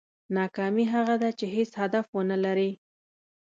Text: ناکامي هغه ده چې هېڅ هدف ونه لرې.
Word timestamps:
ناکامي 0.35 0.85
هغه 0.93 1.15
ده 1.21 1.29
چې 1.39 1.45
هېڅ 1.55 1.71
هدف 1.81 2.05
ونه 2.11 2.37
لرې. 2.43 2.71